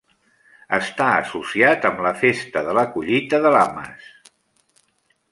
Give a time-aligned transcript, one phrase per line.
[0.75, 4.09] Està associat amb la festa de la collita de Lammas.